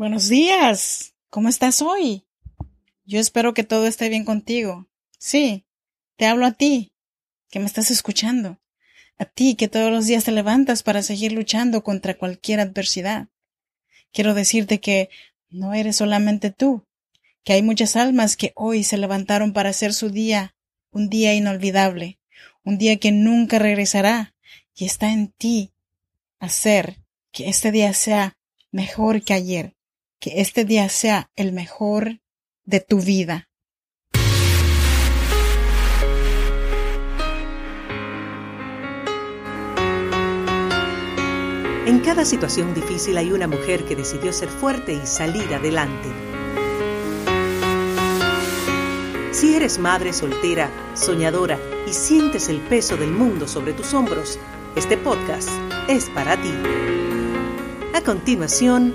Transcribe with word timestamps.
Buenos 0.00 0.30
días. 0.30 1.14
¿Cómo 1.28 1.50
estás 1.50 1.82
hoy? 1.82 2.24
Yo 3.04 3.20
espero 3.20 3.52
que 3.52 3.64
todo 3.64 3.86
esté 3.86 4.08
bien 4.08 4.24
contigo. 4.24 4.88
Sí, 5.18 5.66
te 6.16 6.24
hablo 6.24 6.46
a 6.46 6.52
ti, 6.52 6.94
que 7.50 7.60
me 7.60 7.66
estás 7.66 7.90
escuchando. 7.90 8.58
A 9.18 9.26
ti 9.26 9.56
que 9.56 9.68
todos 9.68 9.90
los 9.90 10.06
días 10.06 10.24
te 10.24 10.32
levantas 10.32 10.82
para 10.82 11.02
seguir 11.02 11.32
luchando 11.32 11.84
contra 11.84 12.16
cualquier 12.16 12.60
adversidad. 12.60 13.28
Quiero 14.10 14.32
decirte 14.32 14.80
que 14.80 15.10
no 15.50 15.74
eres 15.74 15.96
solamente 15.96 16.50
tú, 16.50 16.86
que 17.44 17.52
hay 17.52 17.62
muchas 17.62 17.94
almas 17.94 18.38
que 18.38 18.54
hoy 18.56 18.84
se 18.84 18.96
levantaron 18.96 19.52
para 19.52 19.68
hacer 19.68 19.92
su 19.92 20.08
día 20.08 20.56
un 20.90 21.10
día 21.10 21.34
inolvidable, 21.34 22.18
un 22.64 22.78
día 22.78 22.96
que 22.96 23.12
nunca 23.12 23.58
regresará, 23.58 24.34
y 24.74 24.86
está 24.86 25.12
en 25.12 25.28
ti 25.28 25.74
hacer 26.38 27.02
que 27.32 27.50
este 27.50 27.70
día 27.70 27.92
sea 27.92 28.38
mejor 28.70 29.22
que 29.22 29.34
ayer, 29.34 29.76
que 30.20 30.40
este 30.42 30.64
día 30.64 30.88
sea 30.88 31.30
el 31.34 31.52
mejor 31.52 32.20
de 32.64 32.80
tu 32.80 33.00
vida. 33.00 33.48
En 41.86 42.00
cada 42.00 42.24
situación 42.24 42.74
difícil 42.74 43.16
hay 43.16 43.32
una 43.32 43.48
mujer 43.48 43.84
que 43.84 43.96
decidió 43.96 44.32
ser 44.32 44.48
fuerte 44.48 44.92
y 44.92 45.06
salir 45.06 45.52
adelante. 45.54 46.08
Si 49.32 49.54
eres 49.54 49.78
madre 49.78 50.12
soltera, 50.12 50.70
soñadora 50.94 51.58
y 51.88 51.92
sientes 51.92 52.48
el 52.48 52.60
peso 52.60 52.96
del 52.96 53.10
mundo 53.10 53.48
sobre 53.48 53.72
tus 53.72 53.94
hombros, 53.94 54.38
este 54.76 54.98
podcast 54.98 55.48
es 55.88 56.10
para 56.10 56.40
ti. 56.40 56.52
A 57.94 58.02
continuación, 58.02 58.94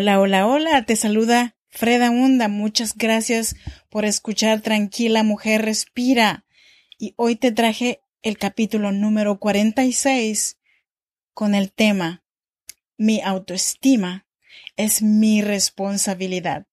Hola, 0.00 0.18
hola, 0.18 0.46
hola, 0.46 0.86
te 0.86 0.96
saluda 0.96 1.56
Freda 1.68 2.10
Hunda. 2.10 2.48
Muchas 2.48 2.96
gracias 2.96 3.54
por 3.90 4.06
escuchar 4.06 4.62
Tranquila 4.62 5.22
Mujer 5.24 5.60
Respira. 5.60 6.46
Y 6.96 7.12
hoy 7.18 7.36
te 7.36 7.52
traje 7.52 8.00
el 8.22 8.38
capítulo 8.38 8.92
número 8.92 9.38
46 9.38 10.58
con 11.34 11.54
el 11.54 11.70
tema 11.70 12.24
Mi 12.96 13.20
autoestima 13.20 14.26
es 14.74 15.02
mi 15.02 15.42
responsabilidad. 15.42 16.66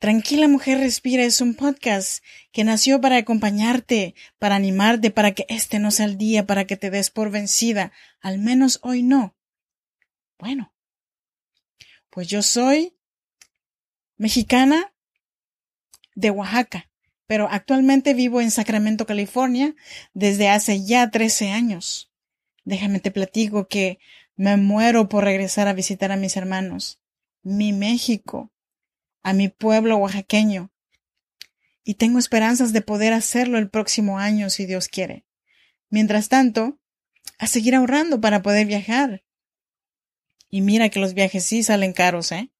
Tranquila 0.00 0.48
Mujer 0.48 0.78
Respira 0.78 1.22
es 1.22 1.40
un 1.40 1.54
podcast 1.54 2.24
que 2.50 2.64
nació 2.64 3.00
para 3.00 3.18
acompañarte, 3.18 4.16
para 4.40 4.56
animarte, 4.56 5.12
para 5.12 5.34
que 5.34 5.46
este 5.48 5.78
no 5.78 5.92
sea 5.92 6.06
el 6.06 6.18
día, 6.18 6.46
para 6.48 6.64
que 6.64 6.76
te 6.76 6.90
des 6.90 7.12
por 7.12 7.30
vencida. 7.30 7.92
Al 8.20 8.40
menos 8.40 8.80
hoy 8.82 9.04
no. 9.04 9.36
Bueno, 10.36 10.72
pues 12.10 12.28
yo 12.28 12.42
soy 12.42 12.94
mexicana 14.16 14.92
de 16.14 16.30
Oaxaca, 16.30 16.90
pero 17.26 17.48
actualmente 17.50 18.12
vivo 18.14 18.40
en 18.40 18.50
Sacramento, 18.50 19.06
California, 19.06 19.74
desde 20.12 20.48
hace 20.48 20.84
ya 20.84 21.10
13 21.10 21.50
años. 21.50 22.10
Déjame 22.64 23.00
te 23.00 23.10
platico 23.10 23.68
que 23.68 23.98
me 24.36 24.56
muero 24.56 25.08
por 25.08 25.24
regresar 25.24 25.68
a 25.68 25.72
visitar 25.72 26.12
a 26.12 26.16
mis 26.16 26.36
hermanos, 26.36 27.00
mi 27.42 27.72
México, 27.72 28.50
a 29.22 29.32
mi 29.32 29.48
pueblo 29.48 29.96
oaxaqueño. 29.96 30.70
Y 31.84 31.94
tengo 31.94 32.18
esperanzas 32.18 32.72
de 32.72 32.82
poder 32.82 33.12
hacerlo 33.12 33.58
el 33.58 33.70
próximo 33.70 34.18
año, 34.18 34.50
si 34.50 34.66
Dios 34.66 34.88
quiere. 34.88 35.24
Mientras 35.88 36.28
tanto, 36.28 36.78
a 37.38 37.46
seguir 37.46 37.74
ahorrando 37.74 38.20
para 38.20 38.42
poder 38.42 38.66
viajar. 38.66 39.22
Y 40.50 40.60
mira 40.60 40.88
que 40.88 41.00
los 41.00 41.14
viajes 41.14 41.44
sí 41.44 41.62
salen 41.62 41.92
caros, 41.92 42.32
¿eh? 42.32 42.50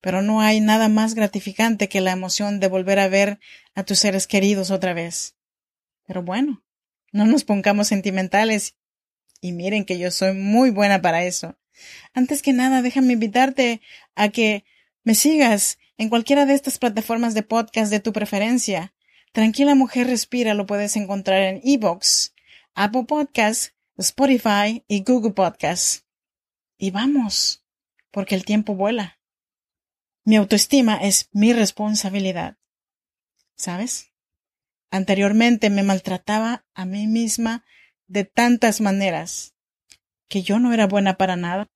Pero 0.00 0.20
no 0.20 0.40
hay 0.40 0.60
nada 0.60 0.88
más 0.88 1.14
gratificante 1.14 1.88
que 1.88 2.00
la 2.00 2.12
emoción 2.12 2.60
de 2.60 2.68
volver 2.68 2.98
a 2.98 3.08
ver 3.08 3.40
a 3.74 3.84
tus 3.84 4.00
seres 4.00 4.26
queridos 4.26 4.70
otra 4.70 4.92
vez. 4.92 5.36
Pero 6.06 6.22
bueno, 6.22 6.62
no 7.12 7.26
nos 7.26 7.44
pongamos 7.44 7.88
sentimentales. 7.88 8.76
Y 9.40 9.52
miren 9.52 9.84
que 9.84 9.98
yo 9.98 10.10
soy 10.10 10.34
muy 10.34 10.70
buena 10.70 11.00
para 11.00 11.24
eso. 11.24 11.56
Antes 12.14 12.42
que 12.42 12.52
nada, 12.52 12.82
déjame 12.82 13.14
invitarte 13.14 13.80
a 14.14 14.28
que 14.28 14.64
me 15.04 15.14
sigas 15.14 15.78
en 15.98 16.08
cualquiera 16.08 16.46
de 16.46 16.54
estas 16.54 16.78
plataformas 16.78 17.34
de 17.34 17.42
podcast 17.42 17.90
de 17.90 18.00
tu 18.00 18.12
preferencia. 18.12 18.92
Tranquila 19.32 19.74
Mujer 19.74 20.06
Respira 20.06 20.54
lo 20.54 20.66
puedes 20.66 20.96
encontrar 20.96 21.42
en 21.42 21.60
Evox, 21.64 22.34
Apple 22.74 23.04
Podcasts, 23.04 23.74
Spotify 23.96 24.84
y 24.88 25.02
Google 25.02 25.32
Podcasts. 25.32 26.04
Y 26.82 26.90
vamos, 26.90 27.64
porque 28.10 28.34
el 28.34 28.44
tiempo 28.44 28.74
vuela. 28.74 29.20
Mi 30.24 30.34
autoestima 30.34 30.96
es 30.96 31.28
mi 31.30 31.52
responsabilidad. 31.52 32.56
¿Sabes? 33.54 34.10
Anteriormente 34.90 35.70
me 35.70 35.84
maltrataba 35.84 36.64
a 36.74 36.84
mí 36.84 37.06
misma 37.06 37.64
de 38.08 38.24
tantas 38.24 38.80
maneras, 38.80 39.54
que 40.26 40.42
yo 40.42 40.58
no 40.58 40.72
era 40.72 40.88
buena 40.88 41.16
para 41.16 41.36
nada, 41.36 41.70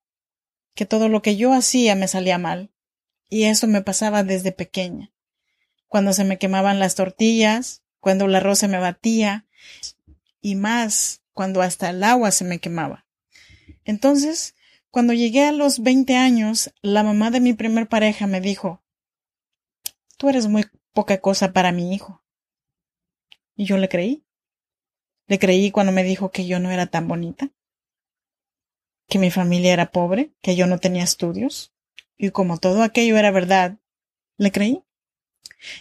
que 0.75 0.85
todo 0.85 1.07
lo 1.07 1.21
que 1.21 1.37
yo 1.37 1.53
hacía 1.53 1.95
me 1.95 2.09
salía 2.09 2.37
mal. 2.37 2.73
Y 3.29 3.43
eso 3.45 3.65
me 3.65 3.81
pasaba 3.81 4.25
desde 4.25 4.51
pequeña. 4.51 5.13
Cuando 5.87 6.11
se 6.11 6.25
me 6.25 6.37
quemaban 6.37 6.79
las 6.79 6.95
tortillas, 6.95 7.81
cuando 8.01 8.25
el 8.25 8.35
arroz 8.35 8.59
se 8.59 8.67
me 8.67 8.77
batía, 8.77 9.47
y 10.41 10.55
más 10.55 11.21
cuando 11.31 11.61
hasta 11.61 11.91
el 11.91 12.03
agua 12.03 12.31
se 12.31 12.43
me 12.43 12.59
quemaba. 12.59 13.05
Entonces 13.85 14.53
cuando 14.97 15.13
llegué 15.13 15.43
a 15.43 15.51
los 15.51 15.83
20 15.83 16.15
años, 16.15 16.73
la 16.81 17.03
mamá 17.03 17.29
de 17.29 17.39
mi 17.39 17.53
primer 17.53 17.87
pareja 17.87 18.25
me 18.25 18.41
dijo, 18.41 18.81
Tú 20.17 20.27
eres 20.27 20.47
muy 20.47 20.65
poca 20.91 21.21
cosa 21.21 21.53
para 21.53 21.71
mi 21.71 21.93
hijo. 21.93 22.23
Y 23.55 23.65
yo 23.65 23.77
le 23.77 23.89
creí. 23.89 24.25
Le 25.27 25.37
creí 25.37 25.69
cuando 25.69 25.91
me 25.91 26.03
dijo 26.03 26.31
que 26.31 26.47
yo 26.47 26.59
no 26.59 26.71
era 26.71 26.87
tan 26.87 27.07
bonita, 27.07 27.51
que 29.07 29.19
mi 29.19 29.29
familia 29.29 29.71
era 29.71 29.91
pobre, 29.91 30.31
que 30.41 30.55
yo 30.55 30.65
no 30.65 30.79
tenía 30.79 31.03
estudios. 31.03 31.75
Y 32.17 32.31
como 32.31 32.57
todo 32.57 32.81
aquello 32.81 33.19
era 33.19 33.29
verdad, 33.29 33.77
le 34.37 34.51
creí. 34.51 34.83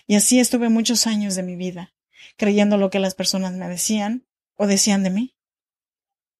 Y 0.06 0.16
así 0.16 0.40
estuve 0.40 0.68
muchos 0.68 1.06
años 1.06 1.36
de 1.36 1.42
mi 1.42 1.56
vida, 1.56 1.94
creyendo 2.36 2.76
lo 2.76 2.90
que 2.90 2.98
las 2.98 3.14
personas 3.14 3.54
me 3.54 3.66
decían 3.66 4.26
o 4.56 4.66
decían 4.66 5.02
de 5.04 5.08
mí. 5.08 5.34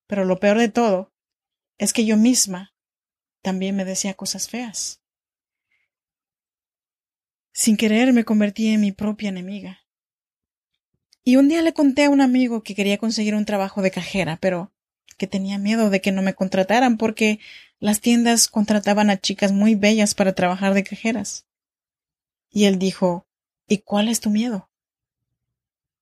Pero 0.07 0.27
lo 0.27 0.39
peor 0.41 0.59
de 0.59 0.69
todo 0.69 1.16
es 1.79 1.93
que 1.93 2.05
yo 2.05 2.17
misma 2.17 2.75
también 3.43 3.77
me 3.77 3.85
decía 3.85 4.15
cosas 4.15 4.49
feas. 4.49 5.01
Sin 7.53 7.77
querer 7.77 8.13
me 8.13 8.25
convertí 8.25 8.69
en 8.69 8.81
mi 8.81 8.93
propia 8.93 9.29
enemiga. 9.29 9.81
Y 11.23 11.37
un 11.37 11.49
día 11.49 11.63
le 11.63 11.73
conté 11.73 12.05
a 12.05 12.11
un 12.11 12.21
amigo 12.21 12.63
que 12.63 12.75
quería 12.75 12.99
conseguir 12.99 13.35
un 13.35 13.45
trabajo 13.45 13.83
de 13.83 13.91
cajera, 13.91 14.37
pero 14.41 14.73
que 15.17 15.27
tenía 15.27 15.59
miedo 15.59 15.91
de 15.91 16.01
que 16.01 16.13
no 16.13 16.23
me 16.23 16.35
contrataran 16.35 16.99
porque 16.99 17.41
las 17.79 18.01
tiendas 18.01 18.49
contrataban 18.49 19.11
a 19.11 19.21
chicas 19.21 19.53
muy 19.53 19.75
bellas 19.75 20.15
para 20.15 20.35
trabajar 20.35 20.75
de 20.75 20.85
cajeras. 20.85 21.47
Y 22.51 22.65
él 22.65 22.79
dijo 22.79 23.27
¿Y 23.69 23.79
cuál 23.79 24.09
es 24.09 24.21
tu 24.21 24.31
miedo? 24.31 24.71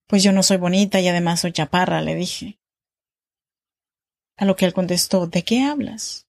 Pues 0.07 0.23
yo 0.23 0.33
no 0.33 0.43
soy 0.43 0.59
bonita 0.59 1.01
y 1.01 1.09
además 1.09 1.41
soy 1.41 1.53
chaparra, 1.53 2.03
le 2.03 2.15
dije. 2.15 2.59
A 4.37 4.45
lo 4.45 4.57
que 4.57 4.65
él 4.65 4.75
contestó 4.75 5.27
¿De 5.27 5.43
qué 5.45 5.63
hablas? 5.63 6.27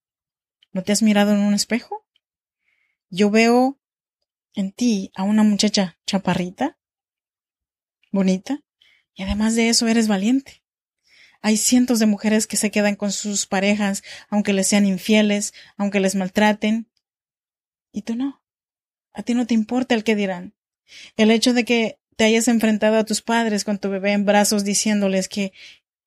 ¿No 0.72 0.84
te 0.84 0.92
has 0.92 1.02
mirado 1.02 1.32
en 1.32 1.40
un 1.40 1.54
espejo? 1.54 2.06
Yo 3.10 3.30
veo 3.30 3.80
en 4.54 4.72
ti 4.72 5.12
a 5.16 5.24
una 5.24 5.44
muchacha 5.44 5.98
chaparrita, 6.06 6.78
bonita, 8.12 8.62
y 9.14 9.24
además 9.24 9.56
de 9.56 9.70
eso 9.70 9.88
eres 9.88 10.08
valiente. 10.08 10.64
Hay 11.42 11.58
cientos 11.58 12.00
de 12.00 12.08
mujeres 12.08 12.48
que 12.48 12.58
se 12.58 12.72
quedan 12.72 12.96
con 12.96 13.12
sus 13.12 13.46
parejas, 13.46 14.04
aunque 14.30 14.54
les 14.54 14.68
sean 14.68 14.86
infieles, 14.86 15.54
aunque 15.78 16.00
les 16.00 16.16
maltraten. 16.16 16.90
Y 17.92 18.02
tú 18.02 18.16
no. 18.16 18.44
A 19.14 19.24
ti 19.24 19.34
no 19.34 19.46
te 19.46 19.54
importa 19.54 19.96
el 19.96 20.04
que 20.04 20.16
dirán. 20.16 20.56
El 21.16 21.32
hecho 21.32 21.54
de 21.54 21.64
que 21.64 22.00
te 22.16 22.24
hayas 22.26 22.48
enfrentado 22.48 22.98
a 22.98 23.06
tus 23.06 23.22
padres 23.22 23.64
con 23.64 23.78
tu 23.78 23.90
bebé 23.90 24.14
en 24.14 24.26
brazos 24.26 24.64
diciéndoles 24.64 25.30
que 25.30 25.54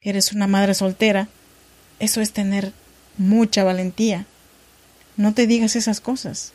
eres 0.01 0.33
una 0.33 0.47
madre 0.47 0.75
soltera, 0.75 1.29
eso 1.99 2.21
es 2.21 2.33
tener 2.33 2.73
mucha 3.17 3.65
valentía. 3.65 4.27
No 5.17 5.35
te 5.35 5.47
digas 5.47 5.77
esas 5.77 6.01
cosas. 6.01 6.53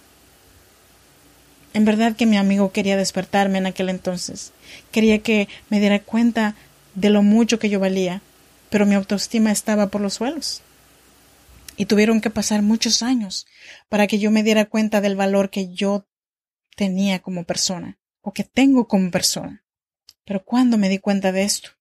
En 1.73 1.85
verdad 1.85 2.15
que 2.15 2.25
mi 2.25 2.37
amigo 2.37 2.71
quería 2.71 2.97
despertarme 2.97 3.57
en 3.57 3.65
aquel 3.65 3.89
entonces. 3.89 4.53
Quería 4.91 5.19
que 5.19 5.47
me 5.69 5.79
diera 5.79 5.99
cuenta 5.99 6.55
de 6.93 7.09
lo 7.09 7.23
mucho 7.23 7.59
que 7.59 7.69
yo 7.69 7.79
valía, 7.79 8.21
pero 8.69 8.85
mi 8.85 8.95
autoestima 8.95 9.51
estaba 9.51 9.87
por 9.87 10.01
los 10.01 10.13
suelos. 10.13 10.61
Y 11.75 11.85
tuvieron 11.85 12.21
que 12.21 12.29
pasar 12.29 12.61
muchos 12.61 13.01
años 13.01 13.47
para 13.89 14.05
que 14.05 14.19
yo 14.19 14.29
me 14.29 14.43
diera 14.43 14.65
cuenta 14.65 15.01
del 15.01 15.15
valor 15.15 15.49
que 15.49 15.73
yo 15.73 16.05
tenía 16.75 17.19
como 17.19 17.43
persona, 17.43 17.97
o 18.21 18.33
que 18.33 18.43
tengo 18.43 18.87
como 18.87 19.09
persona. 19.09 19.63
Pero 20.25 20.43
¿cuándo 20.45 20.77
me 20.77 20.89
di 20.89 20.99
cuenta 20.99 21.31
de 21.31 21.43
esto? 21.43 21.71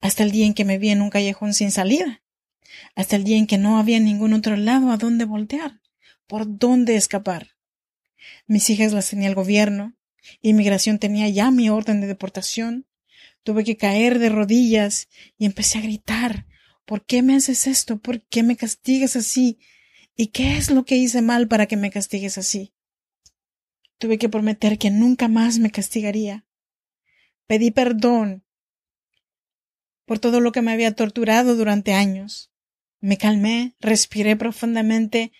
Hasta 0.00 0.22
el 0.22 0.30
día 0.30 0.46
en 0.46 0.54
que 0.54 0.64
me 0.64 0.78
vi 0.78 0.90
en 0.90 1.02
un 1.02 1.10
callejón 1.10 1.54
sin 1.54 1.70
salida. 1.70 2.22
Hasta 2.94 3.16
el 3.16 3.24
día 3.24 3.36
en 3.36 3.46
que 3.46 3.58
no 3.58 3.78
había 3.78 4.00
ningún 4.00 4.32
otro 4.32 4.56
lado 4.56 4.90
a 4.90 4.96
dónde 4.96 5.24
voltear, 5.24 5.80
por 6.26 6.58
dónde 6.58 6.96
escapar. 6.96 7.56
Mis 8.46 8.68
hijas 8.70 8.92
las 8.92 9.10
tenía 9.10 9.28
el 9.28 9.34
gobierno, 9.34 9.94
inmigración 10.42 10.98
tenía 10.98 11.28
ya 11.28 11.50
mi 11.50 11.70
orden 11.70 12.00
de 12.00 12.06
deportación. 12.06 12.86
Tuve 13.42 13.64
que 13.64 13.76
caer 13.76 14.18
de 14.18 14.28
rodillas 14.28 15.08
y 15.38 15.46
empecé 15.46 15.78
a 15.78 15.82
gritar 15.82 16.46
¿Por 16.88 17.04
qué 17.04 17.22
me 17.22 17.36
haces 17.36 17.66
esto? 17.66 17.98
¿Por 17.98 18.22
qué 18.22 18.42
me 18.42 18.56
castigas 18.56 19.14
así? 19.14 19.58
¿Y 20.16 20.28
qué 20.28 20.56
es 20.56 20.70
lo 20.70 20.86
que 20.86 20.96
hice 20.96 21.20
mal 21.20 21.46
para 21.46 21.66
que 21.66 21.76
me 21.76 21.90
castigues 21.90 22.38
así? 22.38 22.72
Tuve 23.98 24.16
que 24.16 24.30
prometer 24.30 24.78
que 24.78 24.90
nunca 24.90 25.28
más 25.28 25.58
me 25.58 25.70
castigaría. 25.70 26.46
Pedí 27.46 27.70
perdón 27.72 28.42
por 30.06 30.18
todo 30.18 30.40
lo 30.40 30.50
que 30.50 30.62
me 30.62 30.72
había 30.72 30.94
torturado 30.94 31.56
durante 31.56 31.92
años. 31.92 32.50
Me 33.00 33.16
calmé, 33.16 33.76
respiré 33.80 34.36
profundamente, 34.36 35.32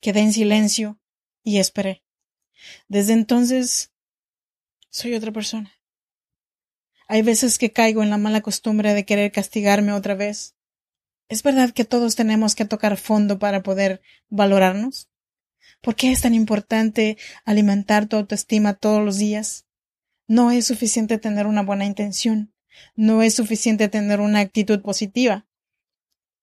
quedé 0.00 0.20
en 0.20 0.32
silencio 0.32 1.00
y 1.42 1.58
esperé. 1.58 2.02
Desde 2.88 3.12
entonces 3.12 3.92
soy 4.90 5.14
otra 5.14 5.32
persona. 5.32 5.72
Hay 7.08 7.22
veces 7.22 7.58
que 7.58 7.72
caigo 7.72 8.02
en 8.02 8.10
la 8.10 8.18
mala 8.18 8.40
costumbre 8.40 8.94
de 8.94 9.04
querer 9.04 9.30
castigarme 9.30 9.92
otra 9.92 10.14
vez. 10.14 10.56
¿Es 11.28 11.42
verdad 11.42 11.70
que 11.70 11.84
todos 11.84 12.16
tenemos 12.16 12.54
que 12.54 12.64
tocar 12.64 12.96
fondo 12.96 13.38
para 13.38 13.62
poder 13.62 14.02
valorarnos? 14.28 15.08
¿Por 15.80 15.94
qué 15.94 16.10
es 16.10 16.22
tan 16.22 16.34
importante 16.34 17.16
alimentar 17.44 18.06
tu 18.06 18.16
autoestima 18.16 18.74
todos 18.74 19.04
los 19.04 19.18
días? 19.18 19.66
No 20.26 20.50
es 20.50 20.66
suficiente 20.66 21.18
tener 21.18 21.46
una 21.46 21.62
buena 21.62 21.84
intención. 21.84 22.52
No 22.96 23.22
es 23.22 23.34
suficiente 23.34 23.88
tener 23.88 24.20
una 24.20 24.40
actitud 24.40 24.82
positiva. 24.82 25.46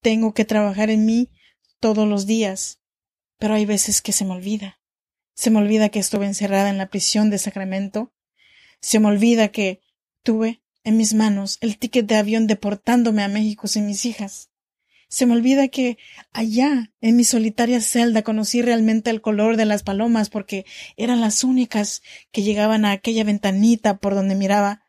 Tengo 0.04 0.36
que 0.36 0.46
trabajar 0.46 0.92
en 0.92 1.08
mí 1.08 1.32
todos 1.80 2.08
los 2.08 2.28
días. 2.28 2.80
Pero 3.40 3.56
hay 3.56 3.66
veces 3.66 4.04
que 4.04 4.12
se 4.12 4.24
me 4.24 4.34
olvida. 4.34 4.80
Se 5.34 5.50
me 5.50 5.58
olvida 5.58 5.90
que 5.90 5.98
estuve 5.98 6.28
encerrada 6.28 6.70
en 6.70 6.78
la 6.78 6.90
prisión 6.90 7.32
de 7.32 7.40
Sacramento. 7.40 8.14
Se 8.80 9.00
me 9.00 9.08
olvida 9.08 9.48
que 9.48 9.82
Tuve 10.24 10.64
en 10.86 10.96
mis 10.96 11.14
manos 11.14 11.58
el 11.60 11.78
ticket 11.78 12.06
de 12.08 12.16
avión 12.16 12.48
deportándome 12.48 13.24
a 13.24 13.28
México 13.28 13.68
sin 13.68 13.86
mis 13.86 14.06
hijas. 14.06 14.50
Se 15.10 15.26
me 15.26 15.34
olvida 15.34 15.68
que 15.68 15.98
allá, 16.32 16.92
en 17.02 17.18
mi 17.18 17.26
solitaria 17.26 17.82
celda, 17.82 18.24
conocí 18.24 18.62
realmente 18.62 19.10
el 19.10 19.22
color 19.22 19.58
de 19.58 19.66
las 19.66 19.84
palomas 19.84 20.30
porque 20.30 20.66
eran 20.96 21.22
las 21.22 21.44
únicas 21.44 22.02
que 22.32 22.42
llegaban 22.42 22.86
a 22.86 22.92
aquella 22.92 23.26
ventanita 23.26 23.98
por 23.98 24.16
donde 24.16 24.36
miraba 24.36 24.86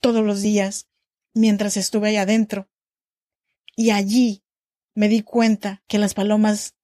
todos 0.00 0.24
los 0.24 0.42
días 0.42 0.88
mientras 1.32 1.78
estuve 1.78 2.10
allá 2.10 2.22
adentro. 2.22 2.68
Y 3.74 3.90
allí 3.90 4.44
me 4.96 5.08
di 5.08 5.20
cuenta 5.20 5.84
que 5.86 5.98
las 5.98 6.14
palomas 6.14 6.74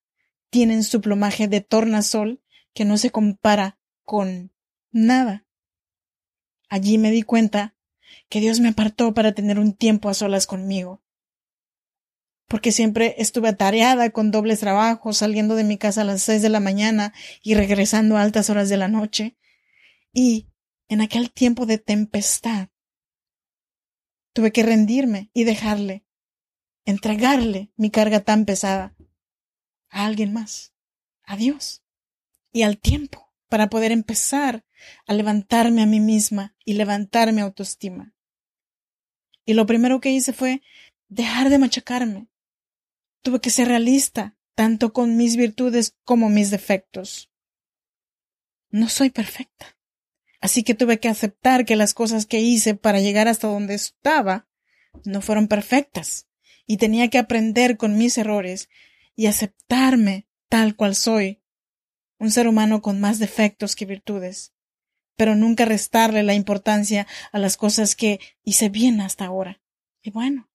tienen 0.51 0.85
su 0.85 1.01
plumaje 1.01 1.49
de 1.49 1.63
tornasol 1.63 2.43
que 2.75 2.85
no 2.85 2.99
se 2.99 3.11
compara 3.11 3.81
con 4.05 4.53
nada. 4.91 5.47
Allí 6.69 6.99
me 6.99 7.11
di 7.11 7.23
cuenta 7.23 7.75
que 8.29 8.41
Dios 8.41 8.61
me 8.61 8.69
apartó 8.69 9.15
para 9.15 9.33
tener 9.33 9.59
un 9.59 9.73
tiempo 9.73 10.11
a 10.11 10.15
solas 10.15 10.47
conmigo. 10.47 11.03
Porque 12.49 12.71
siempre 12.71 13.15
estuve 13.17 13.49
atareada 13.49 14.11
con 14.11 14.31
dobles 14.31 14.61
trabajos, 14.61 15.17
saliendo 15.17 15.55
de 15.55 15.65
mi 15.65 15.79
casa 15.79 16.03
a 16.03 16.05
las 16.05 16.21
seis 16.21 16.43
de 16.43 16.51
la 16.51 16.61
mañana 16.61 17.15
y 17.43 17.55
regresando 17.55 18.19
a 18.19 18.23
altas 18.23 18.51
horas 18.51 18.69
de 18.69 18.77
la 18.77 18.89
noche. 18.89 19.39
Y 20.13 20.49
en 20.89 21.01
aquel 21.01 21.33
tiempo 21.33 21.65
de 21.65 21.79
tempestad 21.79 22.69
tuve 24.35 24.53
que 24.53 24.63
rendirme 24.63 25.31
y 25.33 25.45
dejarle, 25.45 26.05
entregarle 26.85 27.73
mi 27.77 27.91
carga 27.91 28.21
tan 28.21 28.45
pesada 28.45 28.95
a 29.89 30.07
alguien 30.07 30.33
más, 30.33 30.73
a 31.25 31.37
Dios 31.37 31.83
y 32.53 32.63
al 32.63 32.79
tiempo 32.79 33.33
para 33.49 33.69
poder 33.69 33.93
empezar 33.93 34.65
a 35.07 35.15
levantarme 35.15 35.83
a 35.83 35.87
mí 35.87 36.01
misma 36.01 36.57
y 36.65 36.75
levantar 36.75 37.33
mi 37.33 37.41
autoestima. 37.41 38.15
Y 39.45 39.55
lo 39.55 39.67
primero 39.67 40.01
que 40.01 40.11
hice 40.11 40.33
fue 40.33 40.63
dejar 41.09 41.51
de 41.51 41.59
machacarme. 41.59 42.29
Tuve 43.23 43.41
que 43.41 43.51
ser 43.51 43.69
realista, 43.69 44.37
tanto 44.55 44.93
con 44.93 45.17
mis 45.17 45.37
virtudes 45.37 45.97
como 46.05 46.29
mis 46.29 46.51
defectos. 46.51 47.31
No 48.71 48.89
soy 48.89 49.11
perfecta. 49.11 49.77
Así 50.41 50.65
que 50.65 50.75
tuve 50.75 50.99
que 50.99 51.09
aceptar 51.09 51.65
que 51.65 51.77
las 51.77 51.95
cosas 51.95 52.27
que 52.27 52.41
hice 52.41 52.75
para 52.75 53.01
llegar 53.01 53.29
hasta 53.29 53.47
donde 53.47 53.75
estaba 53.75 54.49
no 55.05 55.21
fueron 55.21 55.47
perfectas. 55.47 56.27
Y 56.67 56.77
tenía 56.77 57.09
que 57.09 57.19
aprender 57.19 57.77
con 57.77 57.99
mis 57.99 58.17
errores 58.19 58.69
y 59.15 59.27
aceptarme 59.27 60.27
tal 60.49 60.77
cual 60.77 60.95
soy 60.95 61.43
un 62.19 62.31
ser 62.31 62.47
humano 62.47 62.83
con 62.83 63.01
más 63.01 63.19
defectos 63.19 63.75
que 63.75 63.85
virtudes, 63.85 64.53
pero 65.17 65.35
nunca 65.35 65.65
restarle 65.65 66.23
la 66.23 66.35
importancia 66.35 67.07
a 67.33 67.39
las 67.39 67.57
cosas 67.57 67.97
que 67.97 68.21
hice 68.45 68.69
bien 68.69 69.01
hasta 69.01 69.25
ahora. 69.27 69.61
Y 70.03 70.11
bueno, 70.11 70.49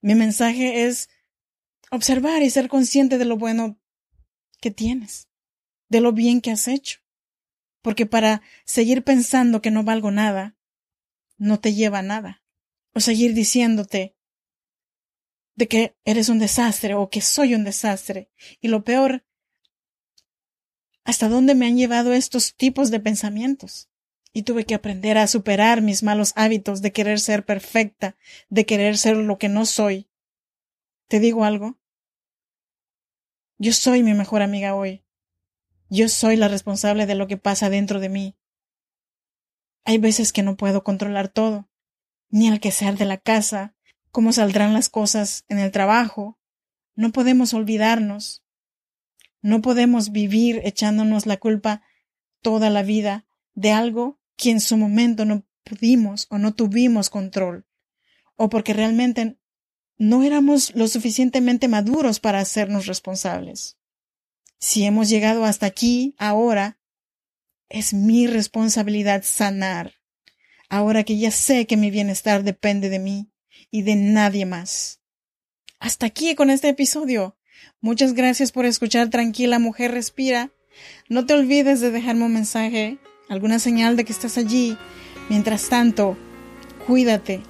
mi 0.00 0.14
mensaje 0.14 0.84
es 0.84 1.08
observar 1.90 2.42
y 2.42 2.50
ser 2.50 2.68
consciente 2.68 3.18
de 3.18 3.24
lo 3.24 3.36
bueno 3.36 3.80
que 4.60 4.70
tienes, 4.70 5.28
de 5.88 6.00
lo 6.00 6.12
bien 6.12 6.40
que 6.40 6.52
has 6.52 6.68
hecho, 6.68 7.00
porque 7.82 8.06
para 8.06 8.42
seguir 8.64 9.02
pensando 9.02 9.60
que 9.60 9.70
no 9.70 9.82
valgo 9.82 10.10
nada, 10.10 10.56
no 11.38 11.58
te 11.58 11.74
lleva 11.74 12.00
a 12.00 12.02
nada, 12.02 12.44
o 12.94 13.00
seguir 13.00 13.34
diciéndote 13.34 14.16
de 15.60 15.68
que 15.68 15.94
eres 16.06 16.30
un 16.30 16.38
desastre 16.38 16.94
o 16.94 17.10
que 17.10 17.20
soy 17.20 17.54
un 17.54 17.64
desastre, 17.64 18.30
y 18.62 18.68
lo 18.68 18.82
peor 18.82 19.26
hasta 21.04 21.28
dónde 21.28 21.54
me 21.54 21.66
han 21.66 21.76
llevado 21.76 22.14
estos 22.14 22.54
tipos 22.54 22.90
de 22.90 22.98
pensamientos. 22.98 23.90
Y 24.32 24.44
tuve 24.44 24.64
que 24.64 24.74
aprender 24.74 25.18
a 25.18 25.26
superar 25.26 25.82
mis 25.82 26.02
malos 26.02 26.32
hábitos 26.34 26.80
de 26.80 26.92
querer 26.92 27.20
ser 27.20 27.44
perfecta, 27.44 28.16
de 28.48 28.64
querer 28.64 28.96
ser 28.96 29.18
lo 29.18 29.36
que 29.36 29.50
no 29.50 29.66
soy. 29.66 30.08
¿Te 31.08 31.20
digo 31.20 31.44
algo? 31.44 31.78
Yo 33.58 33.74
soy 33.74 34.02
mi 34.02 34.14
mejor 34.14 34.40
amiga 34.40 34.74
hoy. 34.74 35.04
Yo 35.90 36.08
soy 36.08 36.36
la 36.36 36.48
responsable 36.48 37.04
de 37.04 37.16
lo 37.16 37.26
que 37.26 37.36
pasa 37.36 37.68
dentro 37.68 38.00
de 38.00 38.08
mí. 38.08 38.34
Hay 39.84 39.98
veces 39.98 40.32
que 40.32 40.42
no 40.42 40.56
puedo 40.56 40.84
controlar 40.84 41.28
todo, 41.28 41.68
ni 42.30 42.48
el 42.48 42.60
quehacer 42.60 42.96
de 42.96 43.04
la 43.04 43.18
casa, 43.18 43.74
cómo 44.10 44.32
saldrán 44.32 44.72
las 44.72 44.88
cosas 44.88 45.44
en 45.48 45.58
el 45.58 45.70
trabajo. 45.70 46.38
No 46.94 47.12
podemos 47.12 47.54
olvidarnos 47.54 48.44
no 49.42 49.62
podemos 49.62 50.12
vivir 50.12 50.60
echándonos 50.64 51.26
la 51.26 51.38
culpa 51.38 51.82
toda 52.42 52.70
la 52.70 52.82
vida 52.82 53.26
de 53.54 53.72
algo 53.72 54.20
que 54.36 54.50
en 54.50 54.60
su 54.60 54.76
momento 54.76 55.24
no 55.24 55.46
pudimos 55.64 56.26
o 56.30 56.38
no 56.38 56.54
tuvimos 56.54 57.10
control, 57.10 57.66
o 58.36 58.48
porque 58.48 58.72
realmente 58.72 59.38
no 59.96 60.22
éramos 60.22 60.74
lo 60.74 60.88
suficientemente 60.88 61.68
maduros 61.68 62.20
para 62.20 62.40
hacernos 62.40 62.86
responsables. 62.86 63.78
Si 64.58 64.84
hemos 64.84 65.08
llegado 65.08 65.44
hasta 65.44 65.66
aquí, 65.66 66.14
ahora, 66.18 66.78
es 67.68 67.94
mi 67.94 68.26
responsabilidad 68.26 69.22
sanar, 69.24 69.94
ahora 70.68 71.04
que 71.04 71.18
ya 71.18 71.30
sé 71.30 71.66
que 71.66 71.76
mi 71.76 71.90
bienestar 71.90 72.42
depende 72.42 72.88
de 72.88 72.98
mí 72.98 73.29
y 73.70 73.82
de 73.82 73.94
nadie 73.96 74.46
más. 74.46 75.00
Hasta 75.78 76.06
aquí 76.06 76.34
con 76.34 76.50
este 76.50 76.68
episodio. 76.68 77.36
Muchas 77.80 78.12
gracias 78.14 78.52
por 78.52 78.66
escuchar 78.66 79.08
Tranquila 79.10 79.58
Mujer 79.58 79.92
Respira. 79.92 80.50
No 81.08 81.26
te 81.26 81.34
olvides 81.34 81.80
de 81.80 81.90
dejarme 81.90 82.24
un 82.24 82.34
mensaje, 82.34 82.98
alguna 83.28 83.58
señal 83.58 83.96
de 83.96 84.04
que 84.04 84.12
estás 84.12 84.38
allí. 84.38 84.76
Mientras 85.28 85.68
tanto, 85.68 86.16
cuídate, 86.86 87.42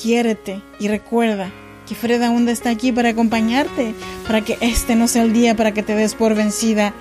quiérete 0.00 0.62
y 0.80 0.88
recuerda 0.88 1.52
que 1.86 1.94
Freda 1.94 2.30
Hunda 2.30 2.52
está 2.52 2.70
aquí 2.70 2.90
para 2.92 3.10
acompañarte, 3.10 3.94
para 4.26 4.40
que 4.42 4.58
este 4.60 4.96
no 4.96 5.06
sea 5.06 5.22
el 5.22 5.32
día 5.32 5.54
para 5.54 5.72
que 5.72 5.82
te 5.82 5.94
des 5.94 6.14
por 6.14 6.34
vencida. 6.34 6.92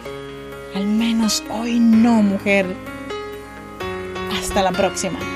Al 0.76 0.86
menos 0.86 1.44
hoy 1.50 1.80
no, 1.80 2.22
mujer. 2.22 2.66
Hasta 4.32 4.62
la 4.62 4.72
próxima. 4.72 5.35